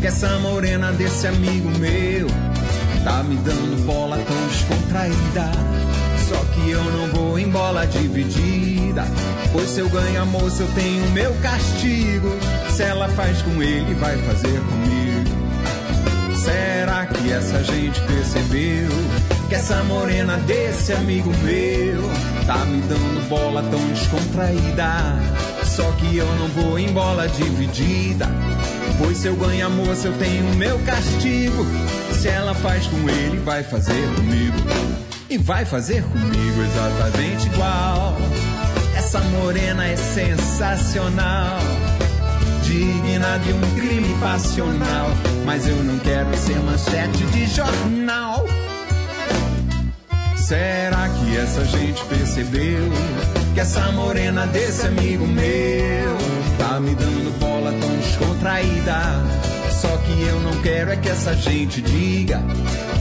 [0.00, 2.26] que essa morena desse amigo meu
[3.04, 5.50] tá me dando bola tão descontraída?
[6.28, 9.04] Só que eu não vou em bola dividida.
[9.52, 12.28] Pois se eu ganho a moça, eu tenho meu castigo.
[12.70, 15.01] Se ela faz com ele, vai fazer comigo.
[16.82, 18.88] Será que essa gente percebeu
[19.48, 22.02] que essa morena desse amigo meu
[22.44, 24.90] tá me dando bola tão descontraída?
[25.64, 28.26] Só que eu não vou em bola dividida.
[28.98, 31.64] Pois se eu ganho a moça, eu tenho meu castigo.
[32.20, 34.58] Se ela faz com ele, vai fazer comigo
[35.30, 38.16] e vai fazer comigo exatamente igual.
[38.96, 41.60] Essa morena é sensacional,
[42.72, 45.10] digna de um crime passional.
[45.44, 48.46] Mas eu não quero ser manchete de jornal.
[50.36, 52.90] Será que essa gente percebeu
[53.54, 56.16] que essa morena desse amigo meu
[56.58, 58.96] tá me dando bola tão descontraída?
[59.70, 62.40] Só que eu não quero é que essa gente diga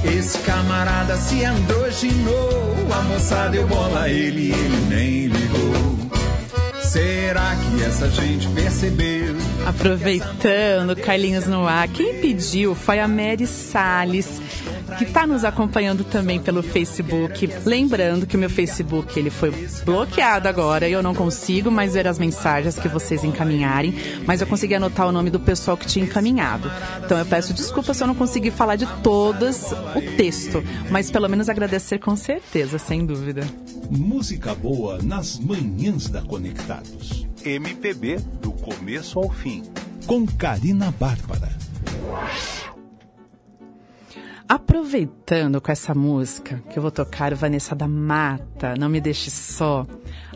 [0.04, 6.21] Esse camarada se androginou A moça deu bola ele ele nem ligou
[6.92, 9.38] Será que essa gente percebeu?
[9.66, 14.42] Aproveitando, Carlinhos no ar, quem pediu foi a Mary Salles,
[14.98, 17.50] que está nos acompanhando também pelo Facebook.
[17.66, 19.52] Lembrando que o meu Facebook ele foi
[19.84, 23.94] bloqueado agora e eu não consigo mais ver as mensagens que vocês encaminharem,
[24.26, 26.72] mas eu consegui anotar o nome do pessoal que tinha encaminhado.
[27.04, 31.28] Então eu peço desculpa se eu não consegui falar de todas o texto, mas pelo
[31.28, 33.46] menos agradecer com certeza, sem dúvida.
[33.90, 37.28] Música boa nas manhãs da Conectados.
[37.44, 39.64] MPB do começo ao fim.
[40.06, 41.50] Com Karina Bárbara.
[44.52, 49.88] Aproveitando com essa música que eu vou tocar, Vanessa da Mata, Não Me Deixe Só.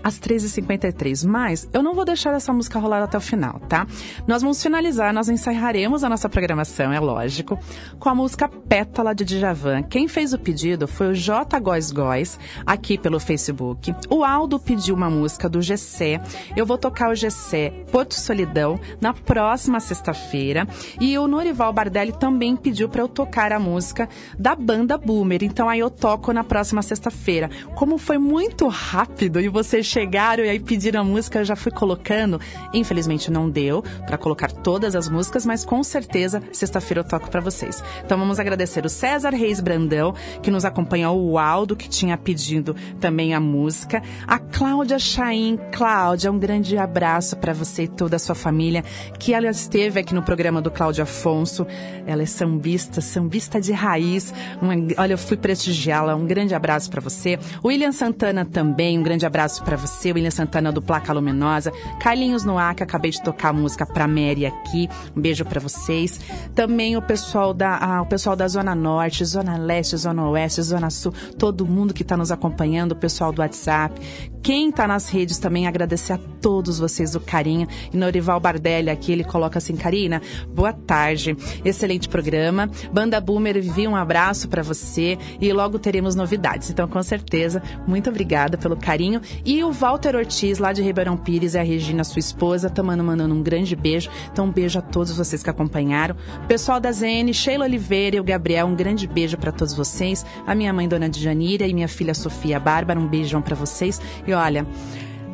[0.05, 1.25] Às 13h53.
[1.27, 3.87] Mas eu não vou deixar essa música rolar até o final, tá?
[4.27, 7.57] Nós vamos finalizar, nós encerraremos a nossa programação, é lógico,
[7.97, 9.81] com a música Pétala de Djavan.
[9.81, 11.59] Quem fez o pedido foi o J.
[11.59, 13.95] Góis Góis, aqui pelo Facebook.
[14.07, 16.21] O Aldo pediu uma música do Gessé.
[16.55, 20.67] Eu vou tocar o Gessé Porto Solidão na próxima sexta-feira.
[21.01, 25.43] E o Norival Bardelli também pediu para eu tocar a música da banda Boomer.
[25.43, 27.49] Então aí eu toco na próxima sexta-feira.
[27.73, 31.71] Como foi muito rápido e vocês chegaram e aí pediram a música, eu já fui
[31.71, 32.39] colocando.
[32.73, 37.39] Infelizmente não deu para colocar todas as músicas, mas com certeza sexta-feira eu toco para
[37.39, 37.81] vocês.
[38.03, 42.75] Então vamos agradecer o César Reis Brandão, que nos acompanhou, o Aldo, que tinha pedido
[42.99, 45.57] também a música, a Cláudia Chaim.
[45.71, 48.83] Cláudia, um grande abraço para você e toda a sua família,
[49.17, 51.65] que ela esteve aqui no programa do Cláudio Afonso.
[52.05, 54.33] Ela é sambista, sambista de raiz.
[54.61, 56.15] Uma, olha, eu fui prestigiá-la.
[56.15, 57.39] Um grande abraço para você.
[57.63, 59.84] William Santana também, um grande abraço para você.
[59.85, 61.71] O William Santana do Placa Luminosa.
[61.99, 64.89] Carlinhos Noaca, acabei de tocar a música pra Mary aqui.
[65.15, 66.19] Um beijo para vocês.
[66.53, 70.89] Também o pessoal da, ah, o pessoal da Zona Norte, Zona Leste, Zona Oeste, Zona
[70.89, 73.99] Sul, todo mundo que está nos acompanhando, o pessoal do WhatsApp.
[74.41, 77.67] Quem está nas redes também, agradecer a todos vocês o carinho.
[77.91, 80.21] E Norival Bardelli aqui, ele coloca assim, Karina,
[80.53, 82.69] boa tarde, excelente programa.
[82.93, 86.69] Banda Boomer, Vivi, um abraço para você e logo teremos novidades.
[86.69, 89.19] Então, com certeza, muito obrigada pelo carinho.
[89.43, 93.35] E o Walter Ortiz, lá de Ribeirão Pires, e a Regina, sua esposa, também mandando
[93.35, 94.09] um grande beijo.
[94.31, 96.15] Então, um beijo a todos vocês que acompanharam.
[96.47, 100.25] Pessoal da ZN, Sheila Oliveira e o Gabriel, um grande beijo para todos vocês.
[100.47, 104.01] A minha mãe, Dona Djanira, e minha filha Sofia Bárbara, um beijão para vocês.
[104.25, 104.65] E olha,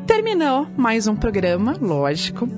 [0.07, 2.49] terminou mais um programa, lógico.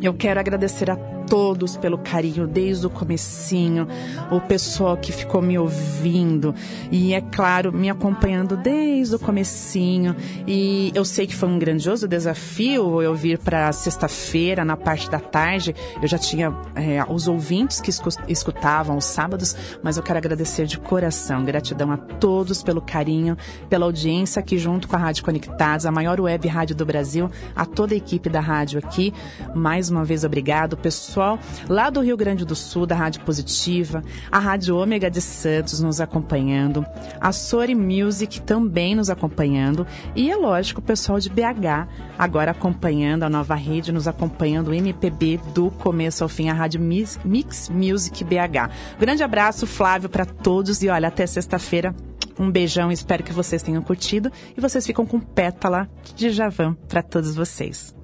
[0.00, 3.88] Eu quero agradecer a todos pelo carinho desde o comecinho,
[4.30, 6.54] o pessoal que ficou me ouvindo
[6.90, 10.14] e é claro, me acompanhando desde o comecinho.
[10.46, 15.18] E eu sei que foi um grandioso desafio eu vir para sexta-feira, na parte da
[15.18, 15.74] tarde.
[16.02, 17.90] Eu já tinha é, os ouvintes que
[18.28, 23.38] escutavam os sábados, mas eu quero agradecer de coração, gratidão a todos pelo carinho,
[23.70, 27.64] pela audiência aqui junto com a Rádio Conectados, a maior web rádio do Brasil, a
[27.64, 29.14] toda a equipe da rádio aqui.
[29.54, 34.02] Mais uma vez, obrigado, pessoal pessoal lá do Rio Grande do Sul, da Rádio Positiva,
[34.30, 36.84] a Rádio Ômega de Santos nos acompanhando,
[37.20, 43.22] a Sori Music também nos acompanhando e, é lógico, o pessoal de BH agora acompanhando
[43.22, 47.68] a nova rede, nos acompanhando o MPB do começo ao fim, a Rádio Mix, Mix
[47.68, 48.70] Music BH.
[48.98, 51.94] Grande abraço, Flávio, para todos e olha, até sexta-feira.
[52.38, 57.02] Um beijão, espero que vocês tenham curtido e vocês ficam com pétala de Javan para
[57.02, 57.94] todos vocês.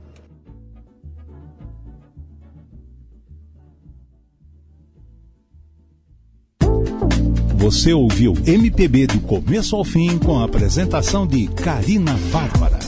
[7.59, 12.79] Você ouviu MPB do começo ao fim com a apresentação de Karina Bárbara.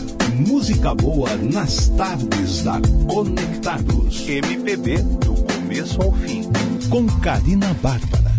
[0.47, 2.81] Música boa nas tardes da
[3.13, 4.29] Conectados.
[4.29, 6.45] MPB do começo ao fim.
[6.89, 8.30] Com Karina Bárbara.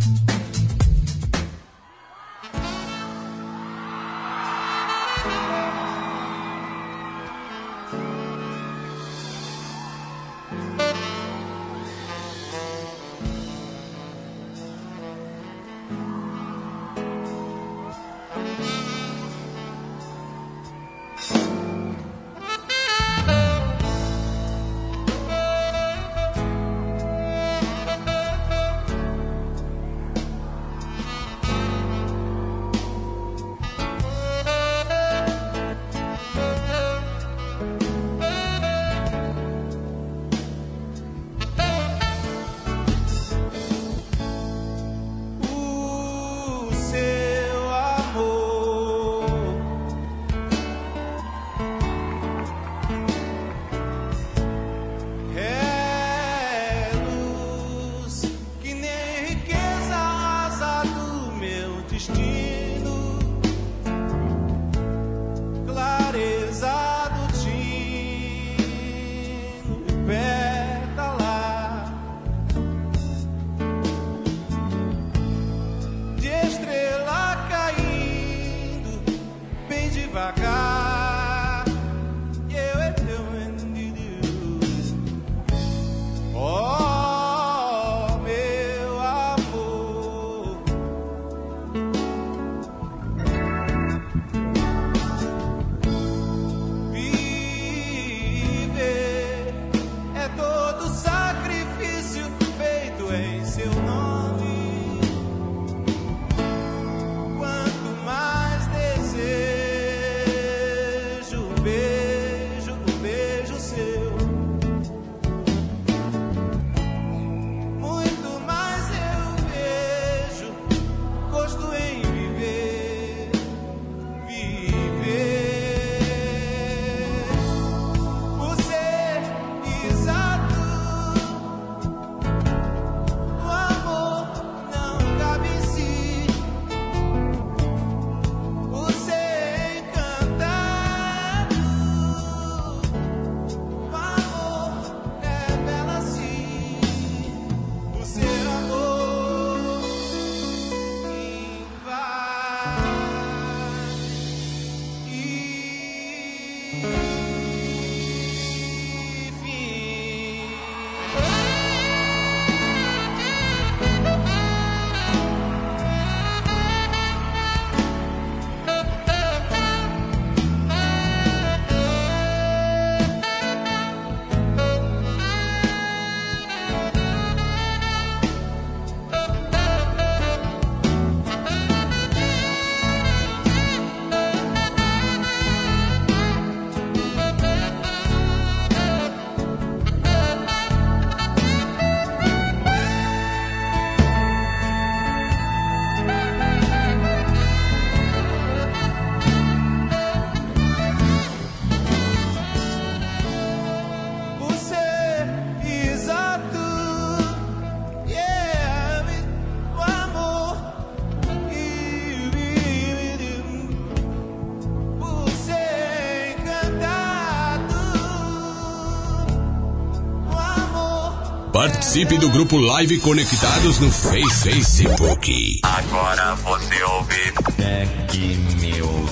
[221.82, 225.62] Participe do grupo Live Conectados no Face Facebook.
[225.64, 228.18] Agora você ouve Tech
[228.62, 229.12] News.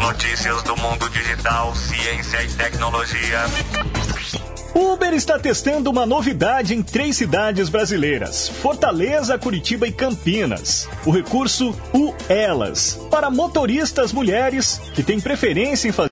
[0.00, 3.44] notícias do mundo digital, ciência e tecnologia.
[4.74, 10.88] Uber está testando uma novidade em três cidades brasileiras: Fortaleza, Curitiba e Campinas.
[11.04, 16.06] O recurso U Elas para motoristas mulheres que têm preferência em fazer